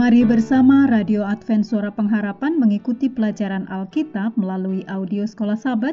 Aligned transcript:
Mari 0.00 0.24
bersama 0.24 0.88
Radio 0.88 1.28
Advent 1.28 1.60
Suara 1.60 1.92
Pengharapan 1.92 2.56
mengikuti 2.56 3.12
pelajaran 3.12 3.68
Alkitab 3.68 4.32
melalui 4.32 4.80
audio 4.88 5.28
Sekolah 5.28 5.60
Sabat 5.60 5.92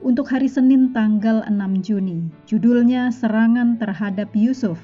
untuk 0.00 0.24
hari 0.32 0.48
Senin 0.48 0.96
tanggal 0.96 1.44
6 1.44 1.84
Juni. 1.84 2.32
Judulnya 2.48 3.12
Serangan 3.12 3.76
Terhadap 3.76 4.32
Yusuf. 4.32 4.80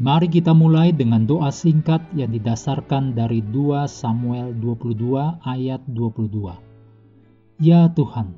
Mari 0.00 0.32
kita 0.32 0.56
mulai 0.56 0.88
dengan 0.88 1.28
doa 1.28 1.52
singkat 1.52 2.00
yang 2.16 2.32
didasarkan 2.32 3.12
dari 3.12 3.44
2 3.44 3.84
Samuel 3.84 4.56
22 4.56 5.36
ayat 5.44 5.84
22. 5.84 7.60
Ya 7.60 7.92
Tuhan, 7.92 8.32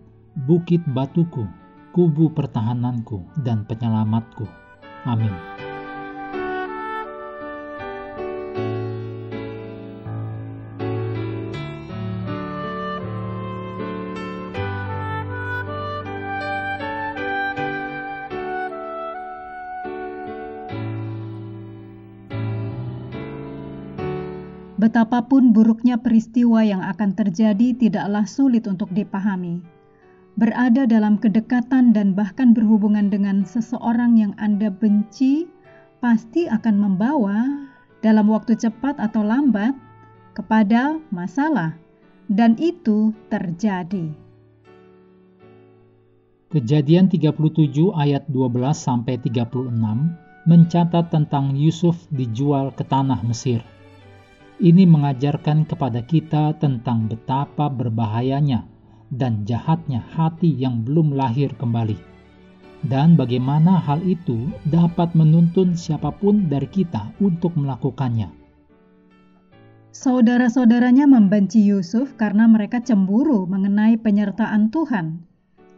bukit 0.50 0.83
batuku, 0.91 1.47
kubu 1.95 2.27
pertahananku 2.34 3.22
dan 3.47 3.62
penyelamatku. 3.70 4.50
Amin. 5.06 5.30
Betapapun 24.83 25.55
buruknya 25.55 25.94
peristiwa 25.94 26.58
yang 26.66 26.83
akan 26.83 27.14
terjadi 27.14 27.70
tidaklah 27.78 28.27
sulit 28.27 28.66
untuk 28.66 28.91
dipahami. 28.91 29.62
Berada 30.34 30.91
dalam 30.91 31.22
kedekatan 31.22 31.94
dan 31.94 32.19
bahkan 32.19 32.50
berhubungan 32.50 33.06
dengan 33.06 33.47
seseorang 33.47 34.19
yang 34.19 34.34
Anda 34.42 34.75
benci 34.75 35.47
pasti 36.03 36.50
akan 36.50 36.83
membawa 36.83 37.47
dalam 38.03 38.27
waktu 38.27 38.58
cepat 38.58 38.98
atau 38.98 39.22
lambat 39.22 39.70
kepada 40.34 40.98
masalah 41.14 41.78
dan 42.27 42.58
itu 42.58 43.14
terjadi. 43.30 44.10
Kejadian 46.50 47.06
37 47.06 47.38
ayat 47.94 48.27
12 48.27 48.50
sampai 48.75 49.14
36 49.22 49.70
mencatat 50.42 51.06
tentang 51.06 51.55
Yusuf 51.55 52.03
dijual 52.10 52.75
ke 52.75 52.83
tanah 52.83 53.22
Mesir. 53.22 53.62
Ini 54.62 54.86
mengajarkan 54.86 55.66
kepada 55.66 56.06
kita 56.06 56.55
tentang 56.62 57.10
betapa 57.10 57.66
berbahayanya 57.66 58.62
dan 59.10 59.42
jahatnya 59.42 59.98
hati 60.14 60.54
yang 60.54 60.86
belum 60.86 61.19
lahir 61.19 61.50
kembali, 61.58 61.98
dan 62.86 63.19
bagaimana 63.19 63.82
hal 63.82 63.98
itu 64.06 64.54
dapat 64.70 65.19
menuntun 65.19 65.74
siapa 65.74 66.14
pun 66.14 66.46
dari 66.46 66.70
kita 66.70 67.10
untuk 67.19 67.58
melakukannya. 67.58 68.30
Saudara-saudaranya 69.91 71.10
membenci 71.10 71.58
Yusuf 71.58 72.14
karena 72.14 72.47
mereka 72.47 72.78
cemburu 72.78 73.50
mengenai 73.50 73.98
penyertaan 73.98 74.70
Tuhan. 74.70 75.26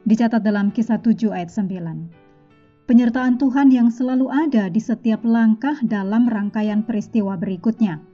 Dicatat 0.05 0.45
dalam 0.45 0.69
kisah 0.69 1.01
7 1.01 1.33
ayat 1.33 1.49
9. 1.49 2.85
Penyertaan 2.85 3.41
Tuhan 3.41 3.73
yang 3.73 3.89
selalu 3.89 4.29
ada 4.29 4.69
di 4.69 4.77
setiap 4.77 5.25
langkah 5.25 5.81
dalam 5.81 6.29
rangkaian 6.29 6.85
peristiwa 6.85 7.33
berikutnya. 7.41 8.13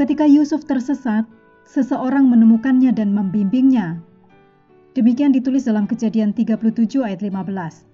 Ketika 0.00 0.24
Yusuf 0.24 0.64
tersesat, 0.64 1.28
seseorang 1.68 2.24
menemukannya 2.24 2.88
dan 2.88 3.12
membimbingnya. 3.12 4.00
Demikian 4.96 5.28
ditulis 5.28 5.68
dalam 5.68 5.84
Kejadian 5.84 6.32
37 6.32 7.04
ayat 7.04 7.20
15. 7.20 7.84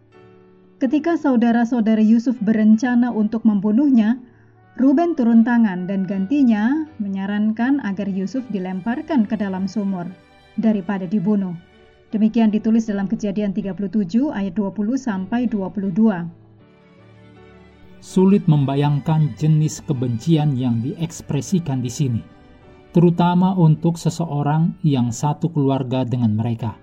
Ketika 0.78 1.18
saudara-saudara 1.18 1.98
Yusuf 1.98 2.38
berencana 2.38 3.10
untuk 3.10 3.42
membunuhnya, 3.42 4.22
Ruben 4.78 5.18
turun 5.18 5.42
tangan 5.42 5.90
dan 5.90 6.06
gantinya 6.06 6.86
menyarankan 7.02 7.82
agar 7.82 8.06
Yusuf 8.06 8.46
dilemparkan 8.54 9.26
ke 9.26 9.34
dalam 9.34 9.66
sumur 9.66 10.06
daripada 10.62 11.10
dibunuh. 11.10 11.58
Demikian 12.14 12.54
ditulis 12.54 12.86
dalam 12.86 13.10
Kejadian 13.10 13.50
37 13.50 14.30
ayat 14.30 14.54
20 14.54 14.94
sampai 14.94 15.50
22 15.50 16.45
sulit 18.06 18.46
membayangkan 18.46 19.34
jenis 19.34 19.82
kebencian 19.82 20.54
yang 20.54 20.78
diekspresikan 20.78 21.82
di 21.82 21.90
sini, 21.90 22.22
terutama 22.94 23.58
untuk 23.58 23.98
seseorang 23.98 24.78
yang 24.86 25.10
satu 25.10 25.50
keluarga 25.50 26.06
dengan 26.06 26.38
mereka. 26.38 26.78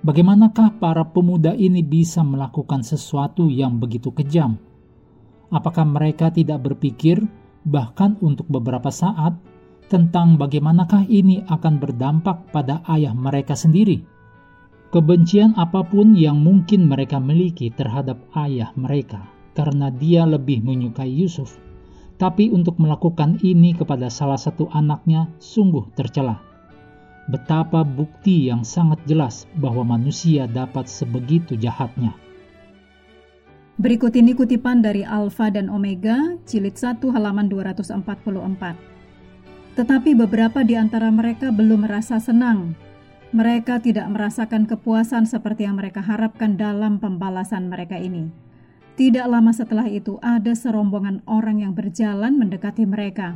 Bagaimanakah 0.00 0.80
para 0.80 1.04
pemuda 1.04 1.52
ini 1.52 1.84
bisa 1.84 2.24
melakukan 2.24 2.80
sesuatu 2.80 3.52
yang 3.52 3.76
begitu 3.76 4.16
kejam? 4.16 4.56
Apakah 5.52 5.84
mereka 5.84 6.32
tidak 6.32 6.64
berpikir, 6.64 7.20
bahkan 7.68 8.16
untuk 8.24 8.48
beberapa 8.48 8.88
saat, 8.88 9.36
tentang 9.92 10.40
bagaimanakah 10.40 11.04
ini 11.12 11.44
akan 11.52 11.76
berdampak 11.76 12.48
pada 12.48 12.80
ayah 12.88 13.12
mereka 13.12 13.52
sendiri? 13.52 14.00
Kebencian 14.88 15.52
apa 15.60 15.84
pun 15.84 16.16
yang 16.16 16.40
mungkin 16.40 16.88
mereka 16.88 17.20
miliki 17.20 17.68
terhadap 17.68 18.24
ayah 18.40 18.72
mereka 18.72 19.39
karena 19.54 19.90
dia 19.90 20.26
lebih 20.26 20.62
menyukai 20.62 21.10
Yusuf, 21.10 21.58
tapi 22.20 22.52
untuk 22.52 22.76
melakukan 22.76 23.40
ini 23.40 23.72
kepada 23.72 24.12
salah 24.12 24.36
satu 24.36 24.68
anaknya 24.70 25.32
sungguh 25.40 25.88
tercela. 25.96 26.36
Betapa 27.30 27.86
bukti 27.86 28.50
yang 28.50 28.66
sangat 28.66 29.00
jelas 29.06 29.46
bahwa 29.56 29.86
manusia 29.96 30.50
dapat 30.50 30.90
sebegitu 30.90 31.54
jahatnya. 31.54 32.12
Berikut 33.80 34.12
ini 34.12 34.36
kutipan 34.36 34.84
dari 34.84 35.06
Alfa 35.06 35.48
dan 35.48 35.72
Omega, 35.72 36.36
jilid 36.44 36.76
1 36.76 37.00
halaman 37.00 37.48
244. 37.48 38.76
Tetapi 39.78 40.10
beberapa 40.12 40.60
di 40.60 40.76
antara 40.76 41.08
mereka 41.08 41.48
belum 41.48 41.88
merasa 41.88 42.20
senang. 42.20 42.76
Mereka 43.30 43.80
tidak 43.80 44.10
merasakan 44.10 44.66
kepuasan 44.66 45.24
seperti 45.24 45.64
yang 45.64 45.78
mereka 45.78 46.02
harapkan 46.02 46.58
dalam 46.58 46.98
pembalasan 46.98 47.70
mereka 47.70 47.96
ini 47.96 48.49
tidak 49.00 49.32
lama 49.32 49.48
setelah 49.48 49.88
itu 49.88 50.20
ada 50.20 50.52
serombongan 50.52 51.24
orang 51.24 51.64
yang 51.64 51.72
berjalan 51.72 52.36
mendekati 52.36 52.84
mereka. 52.84 53.32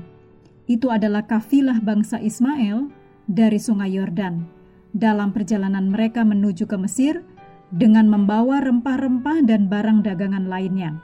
Itu 0.69 0.93
adalah 0.93 1.25
kafilah 1.25 1.81
bangsa 1.81 2.21
Ismail 2.21 2.93
dari 3.25 3.57
Sungai 3.57 3.97
Yordan. 3.97 4.45
Dalam 4.93 5.33
perjalanan 5.33 5.89
mereka 5.89 6.21
menuju 6.21 6.69
ke 6.69 6.77
Mesir 6.77 7.25
dengan 7.73 8.13
membawa 8.13 8.61
rempah-rempah 8.61 9.41
dan 9.49 9.73
barang 9.73 10.05
dagangan 10.05 10.53
lainnya. 10.53 11.01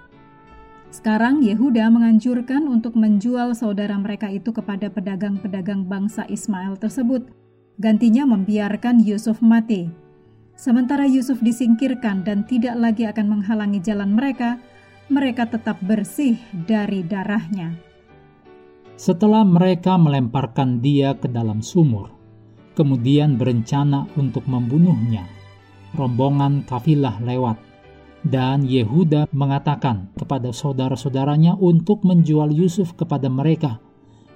Sekarang 0.92 1.40
Yehuda 1.40 1.88
menganjurkan 1.88 2.68
untuk 2.68 3.00
menjual 3.00 3.56
saudara 3.56 3.96
mereka 3.96 4.28
itu 4.28 4.52
kepada 4.52 4.92
pedagang-pedagang 4.92 5.88
bangsa 5.88 6.28
Ismail 6.28 6.76
tersebut. 6.76 7.32
Gantinya 7.80 8.28
membiarkan 8.28 9.00
Yusuf 9.00 9.40
mati. 9.40 9.88
Sementara 10.60 11.08
Yusuf 11.08 11.40
disingkirkan 11.40 12.20
dan 12.20 12.44
tidak 12.44 12.76
lagi 12.76 13.08
akan 13.08 13.32
menghalangi 13.32 13.80
jalan 13.80 14.12
mereka, 14.12 14.60
mereka 15.08 15.48
tetap 15.48 15.80
bersih 15.80 16.36
dari 16.52 17.00
darahnya. 17.00 17.80
Setelah 18.92 19.40
mereka 19.40 19.96
melemparkan 19.96 20.84
dia 20.84 21.16
ke 21.16 21.32
dalam 21.32 21.64
sumur, 21.64 22.12
kemudian 22.76 23.40
berencana 23.40 24.04
untuk 24.20 24.44
membunuhnya, 24.44 25.24
rombongan 25.96 26.68
kafilah 26.68 27.24
lewat, 27.24 27.56
dan 28.28 28.60
Yehuda 28.60 29.32
mengatakan 29.32 30.12
kepada 30.12 30.52
saudara-saudaranya 30.52 31.56
untuk 31.56 32.04
menjual 32.04 32.52
Yusuf 32.52 32.92
kepada 33.00 33.32
mereka. 33.32 33.80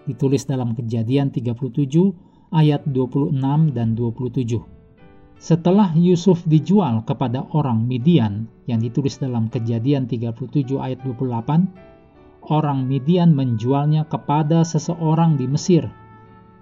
Ditulis 0.09 0.49
dalam 0.49 0.73
kejadian 0.73 1.29
37 1.29 1.69
ayat 2.49 2.81
26 2.89 3.77
dan 3.77 3.93
27. 3.93 4.74
Setelah 5.45 5.93
Yusuf 5.93 6.41
dijual 6.49 7.05
kepada 7.05 7.45
orang 7.53 7.85
Midian 7.85 8.49
yang 8.65 8.81
ditulis 8.81 9.21
dalam 9.21 9.53
kejadian 9.53 10.09
37 10.09 10.41
ayat 10.81 11.05
28, 11.05 12.49
orang 12.49 12.89
Midian 12.89 13.37
menjualnya 13.37 14.09
kepada 14.09 14.65
seseorang 14.65 15.37
di 15.37 15.45
Mesir 15.45 15.85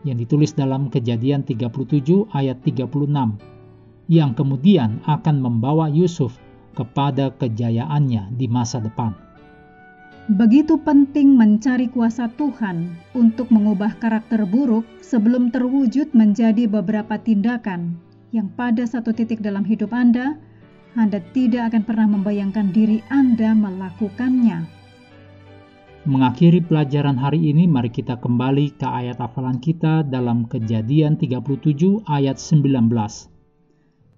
yang 0.03 0.19
ditulis 0.19 0.59
dalam 0.59 0.91
kejadian 0.91 1.47
37 1.47 2.27
ayat 2.35 2.59
36, 2.67 3.39
yang 4.11 4.35
kemudian 4.35 4.99
akan 5.07 5.37
membawa 5.39 5.87
Yusuf 5.87 6.35
kepada 6.75 7.31
kejayaannya 7.39 8.35
di 8.35 8.51
masa 8.51 8.83
depan. 8.83 9.15
Begitu 10.27 10.75
penting 10.83 11.39
mencari 11.39 11.87
kuasa 11.87 12.35
Tuhan 12.35 12.99
untuk 13.15 13.47
mengubah 13.55 13.95
karakter 14.03 14.43
buruk 14.43 14.83
sebelum 14.99 15.55
terwujud 15.55 16.11
menjadi 16.19 16.67
beberapa 16.67 17.15
tindakan 17.15 18.11
yang 18.33 18.49
pada 18.57 18.89
satu 18.89 19.13
titik 19.13 19.45
dalam 19.45 19.61
hidup 19.63 19.93
Anda, 19.93 20.41
Anda 20.97 21.21
tidak 21.37 21.73
akan 21.73 21.83
pernah 21.85 22.09
membayangkan 22.09 22.73
diri 22.73 23.05
Anda 23.13 23.53
melakukannya. 23.53 24.81
Mengakhiri 26.09 26.65
pelajaran 26.65 27.21
hari 27.21 27.53
ini, 27.53 27.69
mari 27.71 27.93
kita 27.93 28.19
kembali 28.19 28.75
ke 28.75 28.89
ayat 28.89 29.23
hafalan 29.23 29.63
kita 29.63 30.03
dalam 30.03 30.49
Kejadian 30.51 31.15
37 31.21 32.03
ayat 32.09 32.41
19. 32.41 33.31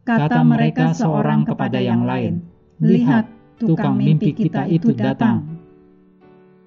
Kata 0.06 0.40
mereka 0.46 0.96
seorang 0.96 1.44
kepada 1.44 1.82
yang 1.82 2.08
lain, 2.08 2.40
"Lihat, 2.80 3.28
tukang 3.60 4.00
mimpi 4.00 4.32
kita 4.32 4.64
itu 4.70 4.96
datang." 4.96 5.60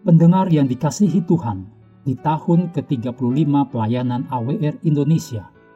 Pendengar 0.06 0.52
yang 0.54 0.70
dikasihi 0.70 1.26
Tuhan, 1.26 1.66
di 2.06 2.14
tahun 2.14 2.76
ke-35 2.76 3.74
pelayanan 3.74 4.30
AWR 4.30 4.78
Indonesia, 4.86 5.57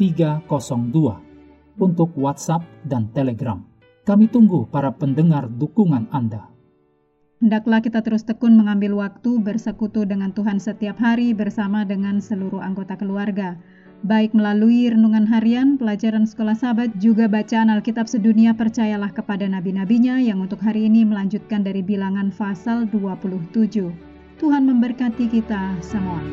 302 0.00 1.76
untuk 1.76 2.08
WhatsApp 2.16 2.64
dan 2.88 3.12
Telegram. 3.12 3.60
Kami 4.08 4.32
tunggu 4.32 4.64
para 4.64 4.88
pendengar 4.96 5.52
dukungan 5.52 6.08
Anda. 6.08 6.48
Hendaklah 7.44 7.84
kita 7.84 8.00
terus 8.00 8.24
tekun 8.24 8.56
mengambil 8.56 8.96
waktu 8.96 9.36
bersekutu 9.44 10.08
dengan 10.08 10.32
Tuhan 10.32 10.56
setiap 10.56 10.96
hari 10.96 11.36
bersama 11.36 11.84
dengan 11.84 12.24
seluruh 12.24 12.64
anggota 12.64 12.96
keluarga. 12.96 13.60
Baik 14.00 14.32
melalui 14.32 14.88
renungan 14.88 15.28
harian, 15.28 15.76
pelajaran 15.76 16.24
sekolah 16.24 16.56
sahabat, 16.56 16.96
juga 16.96 17.28
bacaan 17.28 17.68
Alkitab 17.68 18.08
sedunia 18.08 18.56
percayalah 18.56 19.12
kepada 19.12 19.44
nabi-nabinya 19.44 20.16
yang 20.16 20.40
untuk 20.40 20.64
hari 20.64 20.88
ini 20.88 21.04
melanjutkan 21.04 21.60
dari 21.60 21.84
bilangan 21.84 22.32
pasal 22.32 22.88
27. 22.88 23.52
Tuhan 24.40 24.62
memberkati 24.64 25.28
kita 25.28 25.76
semua. 25.84 26.24